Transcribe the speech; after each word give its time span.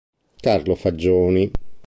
Carlo 0.41 0.73
Faggioni. 0.73 1.51